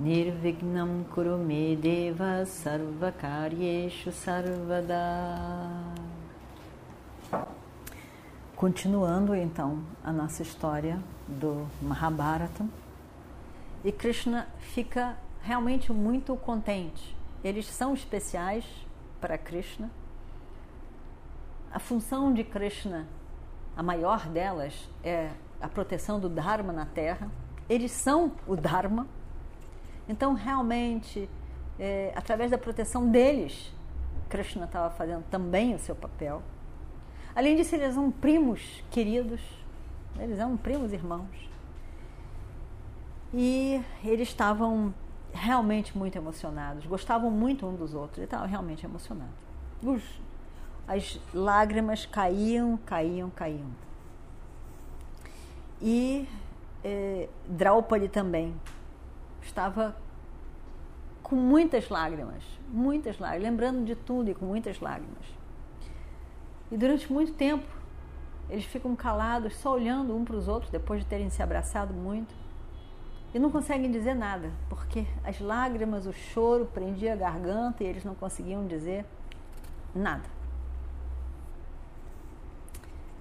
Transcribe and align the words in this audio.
Nirvignam 0.00 1.04
Kurume 1.12 1.76
Deva 1.76 2.46
Sarvakaryeshu 2.46 4.10
Sarvada 4.10 4.96
Continuando 8.56 9.34
então 9.34 9.84
a 10.02 10.10
nossa 10.10 10.40
história 10.40 10.98
do 11.28 11.66
Mahabharata, 11.82 12.64
e 13.84 13.92
Krishna 13.92 14.48
fica 14.72 15.18
realmente 15.42 15.92
muito 15.92 16.34
contente. 16.34 17.14
Eles 17.44 17.66
são 17.66 17.92
especiais 17.92 18.64
para 19.20 19.36
Krishna. 19.36 19.90
A 21.70 21.78
função 21.78 22.32
de 22.32 22.42
Krishna, 22.42 23.06
a 23.76 23.82
maior 23.82 24.26
delas, 24.28 24.88
é 25.04 25.30
a 25.60 25.68
proteção 25.68 26.18
do 26.18 26.30
Dharma 26.30 26.72
na 26.72 26.86
Terra. 26.86 27.30
Eles 27.68 27.92
são 27.92 28.32
o 28.46 28.56
Dharma 28.56 29.06
então, 30.08 30.34
realmente, 30.34 31.28
é, 31.78 32.12
através 32.14 32.50
da 32.50 32.58
proteção 32.58 33.08
deles, 33.08 33.72
Krishna 34.28 34.64
estava 34.64 34.90
fazendo 34.90 35.24
também 35.30 35.74
o 35.74 35.78
seu 35.78 35.94
papel. 35.94 36.42
Além 37.34 37.56
disso, 37.56 37.74
eles 37.74 37.94
são 37.94 38.10
primos 38.10 38.82
queridos, 38.90 39.40
eles 40.18 40.38
são 40.38 40.56
primos 40.56 40.92
irmãos. 40.92 41.48
E 43.32 43.80
eles 44.04 44.28
estavam 44.28 44.92
realmente 45.32 45.96
muito 45.96 46.16
emocionados, 46.16 46.86
gostavam 46.86 47.30
muito 47.30 47.66
um 47.66 47.74
dos 47.74 47.94
outros, 47.94 48.18
eles 48.18 48.26
estavam 48.26 48.48
realmente 48.48 48.84
emocionados. 48.84 49.34
Os, 49.82 50.02
as 50.88 51.20
lágrimas 51.32 52.04
caíam, 52.04 52.76
caíam, 52.84 53.30
caíam. 53.30 53.70
E 55.80 56.28
é, 56.84 57.28
Draupadi 57.48 58.08
também 58.08 58.54
estava 59.42 59.96
com 61.22 61.36
muitas 61.36 61.88
lágrimas, 61.88 62.42
muitas 62.68 63.18
lágrimas, 63.18 63.50
lembrando 63.50 63.84
de 63.84 63.94
tudo 63.94 64.30
e 64.30 64.34
com 64.34 64.46
muitas 64.46 64.80
lágrimas. 64.80 65.24
E 66.70 66.76
durante 66.76 67.12
muito 67.12 67.32
tempo 67.32 67.66
eles 68.48 68.64
ficam 68.64 68.96
calados, 68.96 69.56
só 69.56 69.74
olhando 69.74 70.16
um 70.16 70.24
para 70.24 70.36
os 70.36 70.48
outros 70.48 70.70
depois 70.70 71.00
de 71.00 71.06
terem 71.06 71.30
se 71.30 71.42
abraçado 71.42 71.94
muito 71.94 72.34
e 73.32 73.38
não 73.38 73.50
conseguem 73.50 73.90
dizer 73.90 74.14
nada, 74.14 74.50
porque 74.68 75.06
as 75.22 75.40
lágrimas, 75.40 76.04
o 76.04 76.12
choro 76.12 76.66
prendia 76.66 77.12
a 77.12 77.16
garganta 77.16 77.84
e 77.84 77.86
eles 77.86 78.04
não 78.04 78.14
conseguiam 78.14 78.66
dizer 78.66 79.04
nada. 79.94 80.28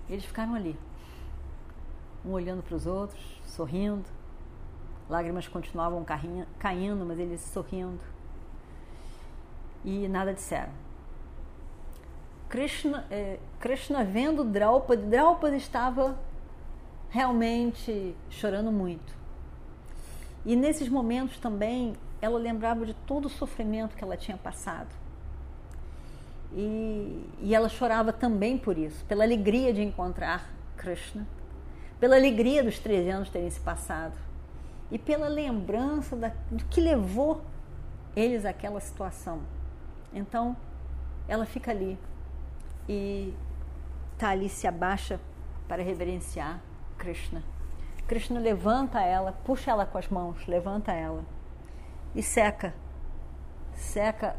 Eles 0.10 0.26
ficaram 0.26 0.56
ali, 0.56 0.76
um 2.26 2.32
olhando 2.32 2.64
para 2.64 2.76
os 2.76 2.88
outros, 2.88 3.40
sorrindo, 3.46 4.10
Lágrimas 5.10 5.48
continuavam 5.48 6.06
caindo, 6.60 7.04
mas 7.04 7.18
eles 7.18 7.42
sorrindo. 7.42 8.00
E 9.84 10.08
nada 10.08 10.34
disseram. 10.34 10.72
Krishna, 12.48 13.08
eh, 13.10 13.40
Krishna 13.60 14.04
vendo 14.04 14.44
Draupadi, 14.44 15.02
Draupadi 15.04 15.58
estava 15.58 16.16
realmente 17.10 18.16
chorando 18.30 18.72
muito. 18.72 19.18
E 20.46 20.56
nesses 20.56 20.88
momentos 20.88 21.40
também 21.40 21.96
ela 22.22 22.38
lembrava 22.38 22.86
de 22.86 22.94
todo 22.94 23.26
o 23.26 23.30
sofrimento 23.30 23.96
que 23.96 24.04
ela 24.04 24.16
tinha 24.16 24.38
passado. 24.38 24.90
E, 26.54 27.26
e 27.42 27.56
ela 27.56 27.70
chorava 27.70 28.14
também 28.14 28.58
por 28.58 28.78
isso, 28.78 29.04
pela 29.06 29.24
alegria 29.24 29.74
de 29.74 29.82
encontrar 29.82 30.52
Krishna, 30.78 31.28
pela 32.00 32.16
alegria 32.16 32.64
dos 32.64 32.78
13 32.78 33.10
anos 33.10 33.30
terem 33.30 33.50
se 33.50 33.60
passado 33.60 34.29
e 34.92 34.98
pela 34.98 35.28
lembrança 35.28 36.16
da, 36.16 36.32
do 36.50 36.66
que 36.66 36.82
levou 36.82 37.42
eles 38.16 38.46
àquela 38.46 38.80
situação. 38.80 39.42
Então, 40.14 40.56
ela 41.28 41.46
fica 41.46 41.72
ali 41.72 41.98
e 42.88 43.34
tá 44.18 44.30
ali 44.30 44.50
se 44.50 44.68
abaixa 44.68 45.20
para 45.68 45.84
reverenciar 45.84 46.60
Krishna. 46.98 47.44
Krishna 48.08 48.40
levanta 48.40 49.00
ela, 49.00 49.32
puxa 49.32 49.70
ela 49.70 49.86
com 49.86 49.98
as 49.98 50.08
mãos, 50.08 50.46
levanta 50.48 50.92
ela 50.92 51.24
e 52.16 52.24
seca, 52.24 52.74
seca 53.74 54.36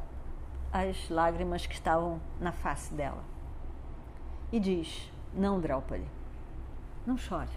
as 0.72 1.08
lágrimas 1.08 1.66
que 1.66 1.74
estavam 1.74 2.20
na 2.40 2.52
face 2.52 2.92
dela. 2.92 3.22
E 4.52 4.58
diz: 4.58 5.10
Não, 5.32 5.60
Draupadi, 5.60 6.06
não 7.06 7.16
chore. 7.16 7.50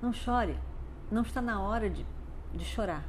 Não 0.00 0.12
chore. 0.12 0.58
Não 1.10 1.22
está 1.22 1.40
na 1.40 1.60
hora 1.60 1.88
de, 1.88 2.06
de 2.52 2.64
chorar. 2.64 3.04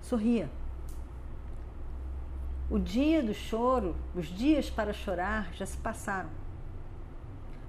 Sorria. 0.00 0.50
O 2.70 2.78
dia 2.78 3.22
do 3.22 3.34
choro, 3.34 3.94
os 4.14 4.26
dias 4.26 4.70
para 4.70 4.92
chorar 4.92 5.52
já 5.54 5.66
se 5.66 5.76
passaram. 5.76 6.30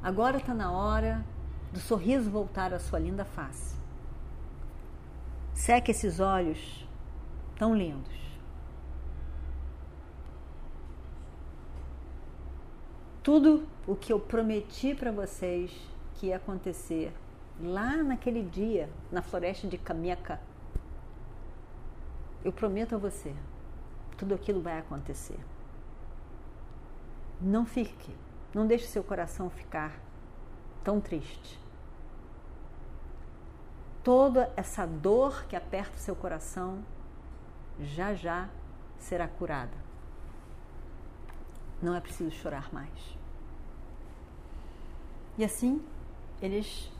Agora 0.02 0.38
está 0.38 0.54
na 0.54 0.72
hora 0.72 1.26
do 1.72 1.80
sorriso 1.80 2.30
voltar 2.30 2.74
à 2.74 2.80
sua 2.80 3.00
linda 3.00 3.26
face. 3.26 3.76
Seque 5.54 5.92
esses 5.92 6.20
olhos 6.20 6.88
tão 7.58 7.76
lindos. 7.76 8.14
Tudo 13.24 13.68
o 13.88 13.96
que 13.96 14.14
eu 14.14 14.20
prometi 14.20 14.94
para 14.94 15.12
vocês 15.12 15.72
que 16.16 16.28
ia 16.28 16.38
acontecer 16.38 17.14
lá 17.62 17.98
naquele 17.98 18.44
dia, 18.44 18.90
na 19.12 19.22
floresta 19.22 19.68
de 19.68 19.78
Kameka, 19.78 20.40
eu 22.44 22.52
prometo 22.52 22.96
a 22.96 22.98
você, 22.98 23.34
tudo 24.18 24.36
aquilo 24.36 24.62
vai 24.62 24.78
acontecer. 24.78 25.40
Não 27.42 27.66
fique, 27.66 28.16
não 28.54 28.68
deixe 28.68 28.86
seu 28.86 29.04
coração 29.04 29.50
ficar 29.50 30.00
tão 30.84 31.02
triste. 31.02 31.60
Toda 34.04 34.54
essa 34.56 34.86
dor 34.86 35.46
que 35.46 35.56
aperta 35.56 35.96
o 35.96 36.00
seu 36.00 36.16
coração 36.16 36.84
já 37.80 38.14
já 38.14 38.48
será 39.00 39.28
curada. 39.28 39.76
Não 41.82 41.96
é 41.96 42.00
preciso 42.00 42.32
chorar 42.32 42.72
mais. 42.72 43.18
E 45.38 45.44
assim, 45.44 45.84
eles 46.42 46.92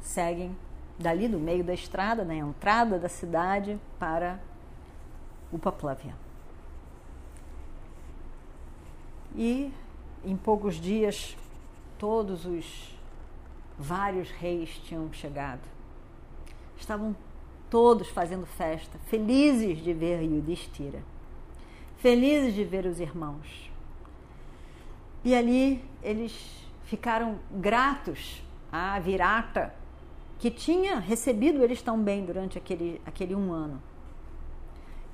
seguem 0.00 0.56
dali 0.98 1.28
do 1.28 1.38
meio 1.38 1.62
da 1.62 1.74
estrada, 1.74 2.24
na 2.24 2.34
entrada 2.34 2.98
da 2.98 3.08
cidade, 3.08 3.78
para 3.98 4.40
o 5.52 5.58
Paplavia. 5.58 6.14
E 9.36 9.72
em 10.24 10.36
poucos 10.36 10.76
dias, 10.76 11.36
todos 11.98 12.44
os 12.44 12.98
vários 13.78 14.30
reis 14.30 14.70
tinham 14.84 15.12
chegado. 15.12 15.62
Estavam 16.76 17.14
todos 17.70 18.08
fazendo 18.08 18.46
festa, 18.46 18.98
felizes 19.06 19.78
de 19.78 19.92
ver 19.92 20.22
Yudhishthira, 20.22 21.02
felizes 21.98 22.54
de 22.54 22.64
ver 22.64 22.86
os 22.86 22.98
irmãos. 22.98 23.70
E 25.24 25.34
ali 25.34 25.84
eles 26.02 26.66
ficaram 26.84 27.38
gratos 27.50 28.42
a 28.72 28.98
Virata, 28.98 29.74
que 30.38 30.50
tinha 30.50 31.00
recebido 31.00 31.64
eles 31.64 31.82
tão 31.82 32.00
bem 32.00 32.24
durante 32.24 32.56
aquele, 32.56 33.00
aquele 33.04 33.34
um 33.34 33.52
ano. 33.52 33.82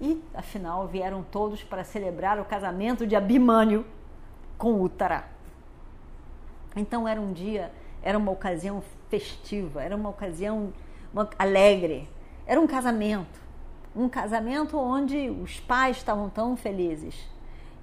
E, 0.00 0.22
afinal, 0.34 0.86
vieram 0.86 1.22
todos 1.22 1.62
para 1.62 1.82
celebrar 1.82 2.38
o 2.38 2.44
casamento 2.44 3.06
de 3.06 3.16
Abimânio 3.16 3.86
com 4.58 4.82
Uttara. 4.82 5.24
Então 6.76 7.08
era 7.08 7.20
um 7.20 7.32
dia, 7.32 7.72
era 8.02 8.18
uma 8.18 8.30
ocasião 8.30 8.82
festiva, 9.08 9.82
era 9.82 9.96
uma 9.96 10.10
ocasião 10.10 10.72
alegre, 11.38 12.08
era 12.46 12.60
um 12.60 12.66
casamento. 12.66 13.42
Um 13.96 14.08
casamento 14.08 14.76
onde 14.76 15.30
os 15.30 15.60
pais 15.60 15.96
estavam 15.98 16.28
tão 16.28 16.56
felizes, 16.56 17.14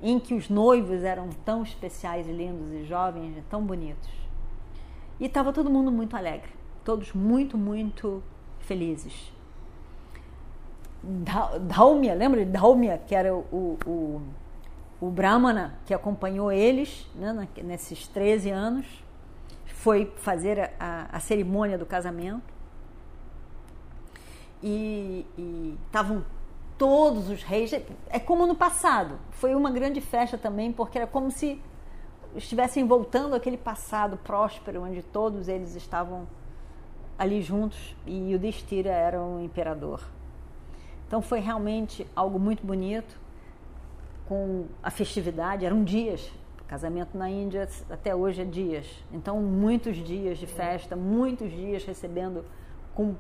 em 0.02 0.20
que 0.20 0.34
os 0.34 0.50
noivos 0.50 1.04
eram 1.04 1.30
tão 1.46 1.64
especiais 1.64 2.28
e 2.28 2.32
lindos 2.32 2.72
e 2.74 2.84
jovens 2.84 3.36
e 3.38 3.42
tão 3.44 3.64
bonitos. 3.64 4.12
E 5.20 5.26
estava 5.26 5.54
todo 5.54 5.70
mundo 5.70 5.92
muito 5.92 6.16
alegre 6.18 6.61
todos 6.84 7.14
muito, 7.14 7.58
muito 7.58 8.24
felizes. 8.60 9.32
Dhaumya, 11.04 12.14
lembra 12.14 12.46
de 12.46 12.52
Dhaumya, 12.52 12.98
que 12.98 13.16
era 13.16 13.34
o, 13.34 13.78
o, 13.86 14.22
o 15.00 15.10
Brahmana 15.10 15.80
que 15.86 15.94
acompanhou 15.94 16.52
eles 16.52 17.08
né, 17.16 17.48
nesses 17.64 18.08
13 18.08 18.52
anos, 18.52 18.86
foi 19.66 20.14
fazer 20.18 20.72
a, 20.80 21.08
a 21.12 21.20
cerimônia 21.20 21.78
do 21.78 21.86
casamento. 21.86 22.54
E 24.64 25.26
estavam 25.88 26.24
todos 26.78 27.30
os 27.30 27.42
reis. 27.42 27.74
É 28.10 28.20
como 28.20 28.46
no 28.46 28.56
passado. 28.56 29.18
Foi 29.32 29.56
uma 29.56 29.72
grande 29.72 30.00
festa 30.00 30.38
também, 30.38 30.72
porque 30.72 31.00
era 31.00 31.08
como 31.08 31.32
se 31.32 31.60
estivessem 32.36 32.86
voltando 32.88 33.36
aquele 33.36 33.58
passado 33.58 34.18
próspero, 34.18 34.84
onde 34.84 35.02
todos 35.02 35.48
eles 35.48 35.76
estavam 35.76 36.28
ali 37.22 37.40
juntos 37.40 37.96
e 38.08 38.34
o 38.34 38.40
Destira 38.40 38.90
era 38.90 39.22
um 39.22 39.44
imperador. 39.46 40.02
Então 41.06 41.22
foi 41.22 41.40
realmente 41.40 42.08
algo 42.16 42.40
muito 42.40 42.66
bonito, 42.66 43.16
com 44.28 44.66
a 44.82 44.90
festividade, 44.90 45.64
eram 45.64 45.84
dias. 45.84 46.32
O 46.60 46.64
casamento 46.64 47.16
na 47.16 47.30
Índia 47.30 47.70
até 47.92 48.16
hoje 48.16 48.42
é 48.42 48.46
dias. 48.46 48.88
Então, 49.12 49.40
muitos 49.40 49.98
dias 49.98 50.40
de 50.40 50.48
festa, 50.48 50.96
muitos 50.96 51.52
dias 51.52 51.86
recebendo 51.86 52.44
com, 52.96 53.14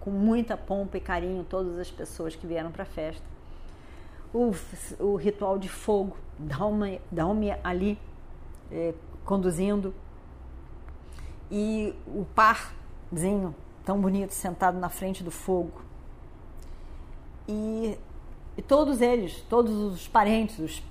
com 0.00 0.10
muita 0.10 0.56
pompa 0.56 0.96
e 0.96 1.00
carinho 1.00 1.44
todas 1.44 1.78
as 1.78 1.90
pessoas 1.90 2.34
que 2.34 2.48
vieram 2.48 2.72
para 2.72 2.82
a 2.82 2.86
festa. 2.86 3.24
O, 4.34 4.50
o 4.98 5.14
ritual 5.14 5.56
de 5.56 5.68
fogo, 5.68 6.16
Dalme 6.36 7.52
ali 7.62 7.96
é, 8.72 8.92
conduzindo, 9.24 9.94
e 11.48 11.94
o 12.08 12.24
parzinho 13.16 13.54
tão 13.82 13.98
bonito 13.98 14.32
sentado 14.32 14.78
na 14.78 14.90
frente 14.90 15.24
do 15.24 15.30
fogo. 15.30 15.80
E, 17.48 17.96
e 18.56 18.62
todos 18.62 19.00
eles, 19.00 19.40
todos 19.48 19.74
os 19.74 20.06
parentes, 20.06 20.58
os, 20.58 20.82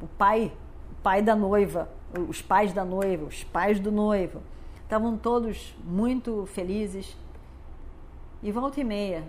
o 0.00 0.06
pai, 0.06 0.52
o 0.92 1.02
pai 1.02 1.20
da 1.20 1.34
noiva, 1.34 1.88
os 2.28 2.40
pais 2.40 2.72
da 2.72 2.84
noiva, 2.84 3.24
os 3.24 3.42
pais 3.42 3.80
do 3.80 3.90
noivo, 3.90 4.40
estavam 4.84 5.16
todos 5.16 5.74
muito 5.82 6.46
felizes. 6.46 7.16
E 8.42 8.52
volta 8.52 8.80
e 8.80 8.84
meia, 8.84 9.24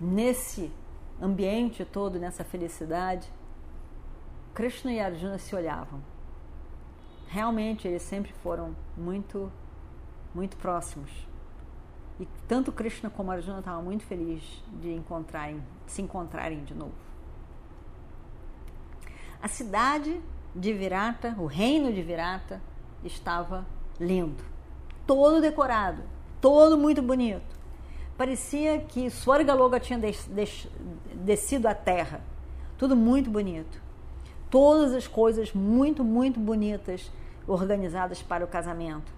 nesse 0.00 0.70
ambiente 1.20 1.84
todo, 1.84 2.18
nessa 2.18 2.42
felicidade, 2.42 3.30
Krishna 4.54 4.92
e 4.92 5.00
Arjuna 5.00 5.36
se 5.36 5.54
olhavam. 5.54 6.00
Realmente 7.28 7.86
eles 7.86 8.02
sempre 8.02 8.32
foram 8.32 8.74
muito, 8.96 9.50
muito 10.34 10.56
próximos. 10.56 11.33
E 12.18 12.28
tanto 12.46 12.70
Krishna 12.70 13.10
como 13.10 13.32
Arjuna 13.32 13.58
estavam 13.58 13.82
muito 13.82 14.04
felizes 14.04 14.62
de 14.80 14.92
encontrarem, 14.92 15.60
se 15.86 16.00
encontrarem 16.00 16.62
de 16.62 16.74
novo. 16.74 16.94
A 19.42 19.48
cidade 19.48 20.20
de 20.54 20.72
Virata, 20.72 21.34
o 21.38 21.46
reino 21.46 21.92
de 21.92 22.02
Virata, 22.02 22.60
estava 23.02 23.66
lindo, 23.98 24.42
todo 25.06 25.40
decorado, 25.40 26.02
todo 26.40 26.78
muito 26.78 27.02
bonito. 27.02 27.54
Parecia 28.16 28.78
que 28.78 29.10
Swargaloga 29.10 29.80
tinha 29.80 29.98
des, 29.98 30.24
des, 30.26 30.68
descido 31.14 31.66
à 31.66 31.74
terra, 31.74 32.20
tudo 32.78 32.94
muito 32.94 33.28
bonito. 33.28 33.82
Todas 34.48 34.94
as 34.94 35.08
coisas 35.08 35.52
muito, 35.52 36.04
muito 36.04 36.38
bonitas 36.38 37.10
organizadas 37.48 38.22
para 38.22 38.44
o 38.44 38.48
casamento 38.48 39.12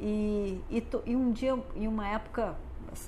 e, 0.00 0.60
e, 0.70 0.86
e 1.06 1.16
um 1.16 1.32
dia, 1.32 1.58
em 1.76 1.86
uma 1.86 2.06
época, 2.08 2.56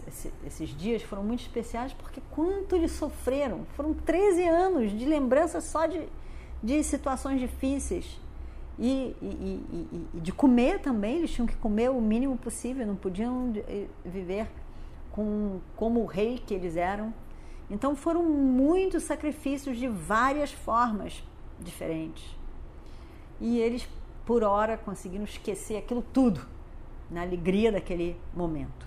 esse, 0.06 0.32
esses 0.46 0.68
dias 0.70 1.02
foram 1.02 1.22
muito 1.22 1.40
especiais 1.40 1.92
porque 1.92 2.20
quanto 2.30 2.74
eles 2.74 2.92
sofreram. 2.92 3.66
Foram 3.76 3.94
13 3.94 4.42
anos 4.48 4.96
de 4.96 5.04
lembrança 5.04 5.60
só 5.60 5.86
de, 5.86 6.08
de 6.62 6.82
situações 6.82 7.40
difíceis. 7.40 8.20
E, 8.78 9.16
e, 9.22 10.06
e, 10.14 10.20
de 10.20 10.32
comer 10.32 10.80
também, 10.80 11.16
eles 11.16 11.30
tinham 11.30 11.46
que 11.46 11.56
comer 11.56 11.90
o 11.90 12.00
mínimo 12.00 12.36
possível, 12.36 12.86
não 12.86 12.94
podiam 12.94 13.50
eh, 13.56 13.86
viver 14.04 14.50
com, 15.10 15.60
como 15.74 16.00
o 16.00 16.04
rei 16.04 16.38
que 16.38 16.52
eles 16.52 16.76
eram. 16.76 17.12
Então 17.70 17.96
foram 17.96 18.22
muitos 18.22 19.04
sacrifícios 19.04 19.78
de 19.78 19.88
várias 19.88 20.52
formas 20.52 21.24
diferentes. 21.58 22.36
E 23.40 23.58
eles, 23.58 23.88
por 24.26 24.44
hora, 24.44 24.76
conseguiram 24.76 25.24
esquecer 25.24 25.78
aquilo 25.78 26.02
tudo 26.12 26.55
na 27.10 27.22
alegria 27.22 27.70
daquele 27.70 28.18
momento. 28.34 28.86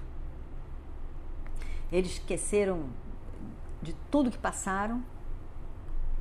Eles 1.91 2.11
esqueceram 2.11 2.85
de 3.81 3.93
tudo 4.11 4.29
que 4.29 4.37
passaram 4.37 5.03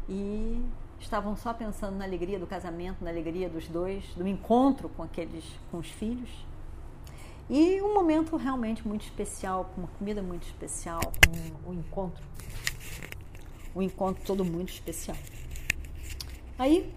e 0.09 0.63
estavam 0.99 1.37
só 1.37 1.53
pensando 1.53 1.97
na 1.97 2.05
alegria 2.05 2.39
do 2.39 2.47
casamento, 2.47 3.03
na 3.03 3.11
alegria 3.11 3.49
dos 3.49 3.69
dois, 3.69 4.05
do 4.15 4.27
encontro 4.27 4.89
com 4.89 5.03
aqueles 5.03 5.45
com 5.71 5.79
os 5.79 5.91
filhos. 5.91 6.31
E 7.51 7.81
um 7.81 7.95
momento 7.95 8.37
realmente 8.37 8.87
muito 8.87 9.03
especial, 9.03 9.71
com 9.75 9.83
uma 9.83 9.91
comida 9.99 10.23
muito 10.23 10.43
especial, 10.45 11.01
com 11.65 11.71
um 11.71 11.75
encontro. 11.75 12.23
Um 13.75 13.83
encontro 13.83 14.23
todo 14.25 14.45
muito 14.45 14.71
especial. 14.71 15.17
Aí, 16.59 16.93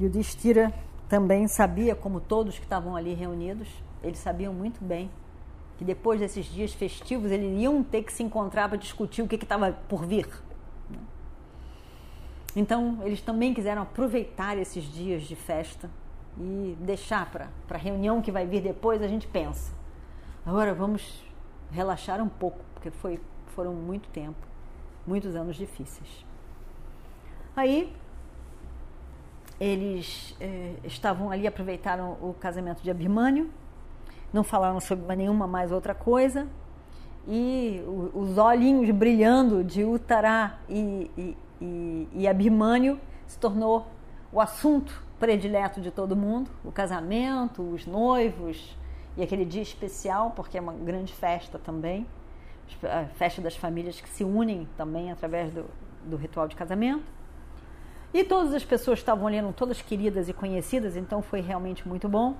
Yudhishthira 0.00 0.74
também 1.08 1.46
sabia, 1.46 1.94
como 1.94 2.20
todos 2.20 2.56
que 2.56 2.64
estavam 2.64 2.96
ali 2.96 3.14
reunidos, 3.14 3.68
eles 4.02 4.18
sabiam 4.18 4.52
muito 4.52 4.82
bem 4.82 5.10
que 5.76 5.84
depois 5.84 6.20
desses 6.20 6.46
dias 6.46 6.72
festivos 6.72 7.30
eles 7.30 7.60
iam 7.60 7.82
ter 7.82 8.02
que 8.02 8.12
se 8.12 8.22
encontrar 8.22 8.68
para 8.68 8.78
discutir 8.78 9.22
o 9.22 9.28
que 9.28 9.34
estava 9.34 9.72
por 9.88 10.06
vir. 10.06 10.28
Então, 12.56 13.00
eles 13.02 13.20
também 13.20 13.52
quiseram 13.52 13.82
aproveitar 13.82 14.56
esses 14.56 14.84
dias 14.84 15.22
de 15.22 15.34
festa 15.34 15.90
e 16.38 16.76
deixar 16.80 17.28
para 17.30 17.50
a 17.70 17.76
reunião 17.76 18.22
que 18.22 18.30
vai 18.30 18.46
vir 18.46 18.62
depois, 18.62 19.02
a 19.02 19.08
gente 19.08 19.26
pensa. 19.26 19.72
Agora 20.46 20.72
vamos 20.72 21.24
relaxar 21.72 22.22
um 22.22 22.28
pouco, 22.28 22.60
porque 22.74 22.90
foi, 22.90 23.20
foram 23.54 23.72
muito 23.72 24.08
tempo, 24.10 24.38
muitos 25.04 25.34
anos 25.34 25.56
difíceis. 25.56 26.24
Aí 27.56 27.92
eles 29.60 30.36
eh, 30.40 30.74
estavam 30.84 31.30
ali, 31.30 31.46
aproveitaram 31.46 32.16
o 32.20 32.34
casamento 32.34 32.82
de 32.82 32.90
Abimânio, 32.90 33.50
não 34.32 34.42
falaram 34.42 34.80
sobre 34.80 35.14
nenhuma 35.14 35.46
mais 35.46 35.70
outra 35.70 35.94
coisa, 35.94 36.46
e 37.26 37.82
o, 37.86 38.10
os 38.14 38.38
olhinhos 38.38 38.90
brilhando 38.90 39.64
de 39.64 39.84
Utará 39.84 40.58
e, 40.68 41.10
e, 41.16 41.36
e, 41.60 42.08
e 42.12 42.28
Abimânio 42.28 43.00
se 43.26 43.38
tornou 43.38 43.86
o 44.32 44.40
assunto 44.40 45.02
predileto 45.18 45.80
de 45.80 45.90
todo 45.90 46.16
mundo, 46.16 46.50
o 46.64 46.72
casamento, 46.72 47.62
os 47.62 47.86
noivos 47.86 48.76
e 49.16 49.22
aquele 49.22 49.44
dia 49.44 49.62
especial, 49.62 50.32
porque 50.34 50.58
é 50.58 50.60
uma 50.60 50.72
grande 50.72 51.12
festa 51.14 51.58
também, 51.58 52.06
a 52.82 53.04
festa 53.14 53.40
das 53.40 53.56
famílias 53.56 54.00
que 54.00 54.08
se 54.08 54.24
unem 54.24 54.68
também 54.76 55.12
através 55.12 55.52
do, 55.52 55.64
do 56.04 56.16
ritual 56.16 56.48
de 56.48 56.56
casamento. 56.56 57.04
E 58.14 58.22
todas 58.22 58.54
as 58.54 58.64
pessoas 58.64 59.00
estavam 59.00 59.26
ali, 59.26 59.38
eram 59.38 59.52
todas 59.52 59.82
queridas 59.82 60.28
e 60.28 60.32
conhecidas, 60.32 60.96
então 60.96 61.20
foi 61.20 61.40
realmente 61.40 61.86
muito 61.86 62.08
bom. 62.08 62.36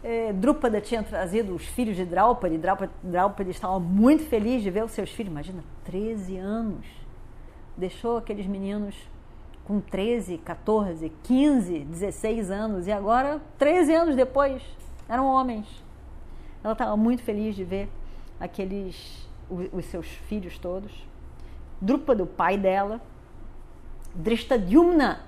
É, 0.00 0.32
Drúpada 0.32 0.80
tinha 0.80 1.02
trazido 1.02 1.56
os 1.56 1.64
filhos 1.64 1.96
de 1.96 2.04
Draupadi. 2.04 2.56
Draupadi, 2.56 2.92
Draupadi 3.02 3.50
estava 3.50 3.80
muito 3.80 4.22
feliz 4.24 4.62
de 4.62 4.70
ver 4.70 4.84
os 4.84 4.92
seus 4.92 5.10
filhos. 5.10 5.32
Imagina, 5.32 5.64
13 5.84 6.36
anos. 6.36 6.86
Deixou 7.76 8.16
aqueles 8.16 8.46
meninos 8.46 8.94
com 9.64 9.80
13, 9.80 10.38
14, 10.38 11.12
15, 11.24 11.80
16 11.80 12.50
anos. 12.52 12.86
E 12.86 12.92
agora, 12.92 13.40
13 13.58 13.94
anos 13.94 14.14
depois, 14.14 14.62
eram 15.08 15.26
homens. 15.26 15.66
Ela 16.62 16.74
estava 16.74 16.96
muito 16.96 17.24
feliz 17.24 17.56
de 17.56 17.64
ver 17.64 17.88
aqueles, 18.38 19.28
os, 19.50 19.68
os 19.72 19.84
seus 19.86 20.06
filhos 20.06 20.58
todos. 20.58 20.92
Drúpada, 21.80 22.22
o 22.22 22.26
pai 22.26 22.56
dela, 22.56 23.00
Drishtadyumna, 24.14 25.20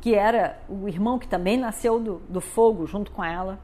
que 0.00 0.14
era 0.14 0.58
o 0.68 0.88
irmão 0.88 1.18
que 1.18 1.28
também 1.28 1.56
nasceu 1.56 1.98
do, 1.98 2.22
do 2.28 2.40
fogo 2.40 2.86
junto 2.86 3.10
com 3.10 3.24
ela. 3.24 3.58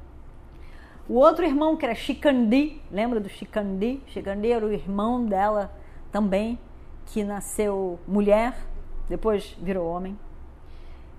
O 1.08 1.14
outro 1.14 1.44
irmão, 1.44 1.76
que 1.76 1.84
era 1.84 1.94
Shikandi, 1.94 2.80
lembra 2.90 3.20
do 3.20 3.28
Shikandi? 3.28 4.02
Shikandi 4.06 4.50
era 4.50 4.64
o 4.64 4.72
irmão 4.72 5.24
dela 5.24 5.72
também, 6.10 6.58
que 7.06 7.24
nasceu 7.24 7.98
mulher, 8.06 8.54
depois 9.08 9.56
virou 9.60 9.86
homem. 9.86 10.18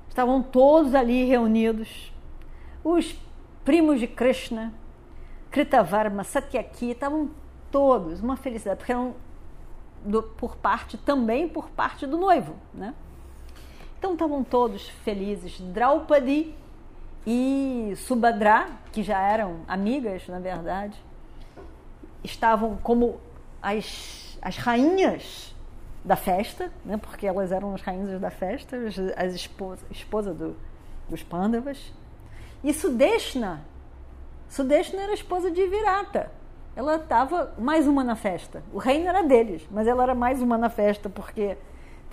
Estavam 0.08 0.42
todos 0.42 0.96
ali 0.96 1.26
reunidos. 1.26 2.14
Os 2.84 3.16
primos 3.66 4.00
de 4.00 4.08
Krishna, 4.08 4.74
Kritavarma, 5.50 6.24
Satyaki, 6.24 6.92
estavam 6.92 7.30
todos, 7.72 8.22
uma 8.22 8.36
felicidade, 8.36 8.78
porque 8.78 8.92
eram 8.92 9.16
do, 10.04 10.22
por 10.22 10.56
parte, 10.56 10.98
também 10.98 11.48
por 11.48 11.70
parte 11.70 12.06
do 12.06 12.18
noivo, 12.18 12.56
né? 12.74 12.94
Então 14.04 14.12
estavam 14.12 14.44
todos 14.44 14.90
felizes. 15.06 15.62
Draupadi 15.62 16.54
e 17.26 17.94
Subhadra, 17.96 18.68
que 18.92 19.02
já 19.02 19.18
eram 19.18 19.62
amigas, 19.66 20.28
na 20.28 20.40
verdade, 20.40 21.02
estavam 22.22 22.76
como 22.84 23.18
as, 23.62 24.38
as 24.42 24.58
rainhas 24.58 25.56
da 26.04 26.18
festa, 26.18 26.70
né? 26.84 26.98
porque 26.98 27.26
elas 27.26 27.54
eram 27.54 27.74
as 27.74 27.82
rainhas 27.82 28.20
da 28.20 28.30
festa, 28.30 28.76
as, 28.76 29.00
as 29.16 29.36
esposas 29.36 29.86
esposa 29.90 30.34
do, 30.34 30.54
dos 31.08 31.24
Pandavas. 31.24 31.94
E 32.62 32.74
Sudeshna, 32.74 33.62
Sudeshna 34.50 35.02
era 35.02 35.14
esposa 35.14 35.50
de 35.50 35.66
Virata. 35.66 36.30
Ela 36.76 36.98
estava 36.98 37.54
mais 37.58 37.88
uma 37.88 38.04
na 38.04 38.18
festa. 38.18 38.64
O 38.74 38.80
reino 38.80 39.08
era 39.08 39.24
deles, 39.24 39.66
mas 39.72 39.88
ela 39.88 40.04
era 40.04 40.14
mais 40.14 40.42
uma 40.42 40.58
na 40.58 40.70
festa 40.70 41.08
porque 41.08 41.56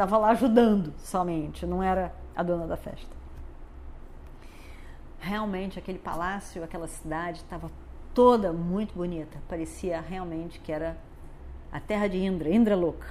estava 0.01 0.17
lá 0.17 0.31
ajudando 0.31 0.95
somente, 0.97 1.67
não 1.67 1.83
era 1.83 2.11
a 2.35 2.43
dona 2.43 2.67
da 2.67 2.75
festa. 2.75 3.15
Realmente 5.19 5.79
aquele 5.79 5.99
palácio, 5.99 6.65
aquela 6.65 6.89
cidade 6.89 7.41
estava 7.41 7.71
toda 8.15 8.51
muito 8.51 8.95
bonita. 8.95 9.37
Parecia 9.47 10.01
realmente 10.01 10.59
que 10.59 10.73
era 10.73 10.97
a 11.71 11.79
terra 11.79 12.09
de 12.09 12.17
Indra, 12.17 12.49
Indra 12.49 12.75
louca. 12.75 13.09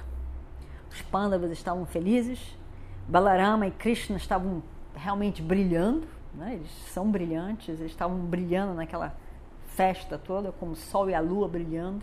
Os 0.90 1.00
pândavas 1.02 1.52
estavam 1.52 1.86
felizes, 1.86 2.58
Balarama 3.06 3.68
e 3.68 3.70
Krishna 3.70 4.16
estavam 4.16 4.60
realmente 4.96 5.40
brilhando, 5.40 6.08
né? 6.34 6.54
eles 6.54 6.72
são 6.88 7.08
brilhantes, 7.08 7.78
eles 7.78 7.92
estavam 7.92 8.18
brilhando 8.18 8.74
naquela 8.74 9.14
festa 9.68 10.18
toda, 10.18 10.50
como 10.50 10.72
o 10.72 10.76
sol 10.76 11.08
e 11.08 11.14
a 11.14 11.20
lua 11.20 11.46
brilhando. 11.46 12.02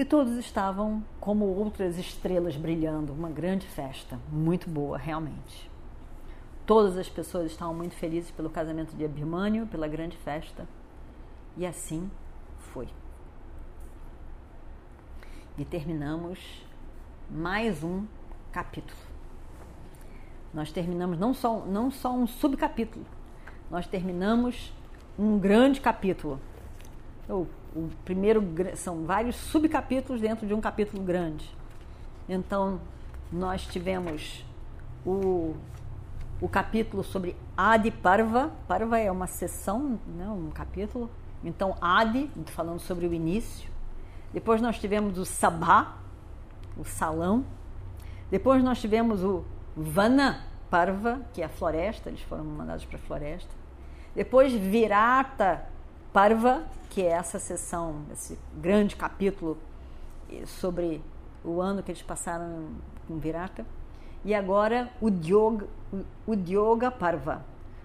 E 0.00 0.04
todos 0.06 0.32
estavam 0.38 1.04
como 1.20 1.44
outras 1.44 1.98
estrelas 1.98 2.56
brilhando, 2.56 3.12
uma 3.12 3.28
grande 3.28 3.66
festa, 3.66 4.18
muito 4.32 4.66
boa, 4.66 4.96
realmente. 4.96 5.70
Todas 6.64 6.96
as 6.96 7.06
pessoas 7.06 7.52
estavam 7.52 7.74
muito 7.74 7.94
felizes 7.94 8.30
pelo 8.30 8.48
casamento 8.48 8.96
de 8.96 9.04
Abhimanyu, 9.04 9.66
pela 9.66 9.86
grande 9.86 10.16
festa. 10.16 10.66
E 11.54 11.66
assim 11.66 12.10
foi. 12.72 12.88
E 15.58 15.66
terminamos 15.66 16.64
mais 17.30 17.84
um 17.84 18.06
capítulo. 18.52 18.98
Nós 20.54 20.72
terminamos 20.72 21.18
não 21.18 21.34
só, 21.34 21.58
não 21.66 21.90
só 21.90 22.14
um 22.14 22.26
subcapítulo, 22.26 23.04
nós 23.70 23.86
terminamos 23.86 24.72
um 25.18 25.38
grande 25.38 25.78
capítulo. 25.78 26.40
O, 27.28 27.46
o 27.74 27.88
primeiro 28.04 28.42
são 28.76 29.04
vários 29.04 29.36
subcapítulos 29.36 30.20
dentro 30.20 30.46
de 30.46 30.52
um 30.52 30.60
capítulo 30.60 31.02
grande. 31.02 31.48
Então, 32.28 32.80
nós 33.32 33.64
tivemos 33.66 34.44
o, 35.04 35.54
o 36.40 36.48
capítulo 36.48 37.04
sobre 37.04 37.36
Adi 37.56 37.90
Parva. 37.90 38.50
Parva 38.66 38.98
é 38.98 39.10
uma 39.10 39.26
sessão, 39.26 40.00
né, 40.06 40.28
um 40.28 40.50
capítulo. 40.50 41.10
Então, 41.44 41.76
Adi, 41.80 42.30
falando 42.46 42.80
sobre 42.80 43.06
o 43.06 43.14
início. 43.14 43.70
Depois 44.32 44.60
nós 44.60 44.78
tivemos 44.78 45.18
o 45.18 45.24
Sabha, 45.24 45.88
o 46.76 46.84
salão. 46.84 47.44
Depois 48.30 48.62
nós 48.62 48.80
tivemos 48.80 49.22
o 49.22 49.44
Vana 49.76 50.44
Parva, 50.68 51.20
que 51.32 51.42
é 51.42 51.44
a 51.44 51.48
floresta, 51.48 52.08
eles 52.08 52.22
foram 52.22 52.44
mandados 52.44 52.84
para 52.84 52.96
a 52.96 53.00
floresta. 53.00 53.50
Depois 54.14 54.52
Virata 54.52 55.66
Parva, 56.12 56.64
que 56.88 57.02
é 57.02 57.10
essa 57.10 57.38
sessão, 57.38 58.04
esse 58.12 58.38
grande 58.56 58.96
capítulo 58.96 59.56
sobre 60.46 61.02
o 61.44 61.60
ano 61.60 61.82
que 61.82 61.90
eles 61.90 62.02
passaram 62.02 62.68
com 63.06 63.18
Virata. 63.18 63.64
E 64.24 64.34
agora 64.34 64.90
o 65.00 65.08
Yoga, 65.08 65.68
o 66.26 66.90
Parva, 66.98 67.44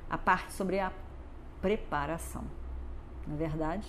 a 0.09 0.17
parte 0.17 0.53
sobre 0.53 0.79
a 0.79 0.91
preparação. 1.61 2.43
Na 3.27 3.35
verdade, 3.35 3.87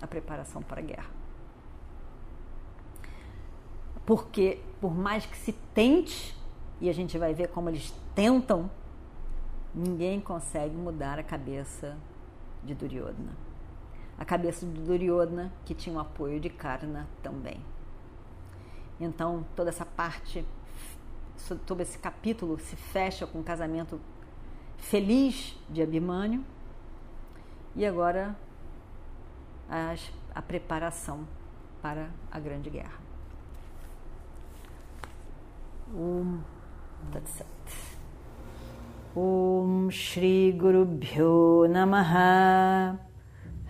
a 0.00 0.06
preparação 0.06 0.62
para 0.62 0.80
a 0.80 0.84
guerra. 0.84 1.10
Porque 4.06 4.60
por 4.80 4.94
mais 4.94 5.26
que 5.26 5.36
se 5.36 5.52
tente, 5.74 6.36
e 6.80 6.88
a 6.88 6.92
gente 6.92 7.16
vai 7.18 7.32
ver 7.34 7.48
como 7.48 7.68
eles 7.68 7.94
tentam 8.14 8.68
ninguém 9.74 10.20
consegue 10.20 10.76
mudar 10.76 11.18
a 11.18 11.22
cabeça 11.22 11.96
de 12.62 12.74
Duryodhana. 12.74 13.32
A 14.18 14.24
cabeça 14.24 14.66
de 14.66 14.80
Duryodhana 14.80 15.52
que 15.64 15.74
tinha 15.74 15.96
o 15.96 15.98
apoio 15.98 16.38
de 16.38 16.48
Karna 16.48 17.08
também. 17.22 17.60
Então, 19.00 19.44
toda 19.56 19.70
essa 19.70 19.84
parte, 19.84 20.46
todo 21.66 21.80
esse 21.80 21.98
capítulo 21.98 22.58
se 22.58 22.76
fecha 22.76 23.26
com 23.26 23.40
o 23.40 23.42
casamento 23.42 24.00
feliz 24.76 25.56
de 25.68 25.82
Abhimanyu 25.82 26.44
e 27.74 27.86
agora 27.86 28.36
as, 29.68 30.12
a 30.34 30.42
preparação 30.42 31.26
para 31.80 32.10
a 32.30 32.38
Grande 32.38 32.70
Guerra. 32.70 33.00
Um, 35.94 36.40
that's 37.12 37.40
it. 37.40 37.48
Guru 40.56 40.86
Bhyo 40.86 41.68
Namaha 41.68 43.11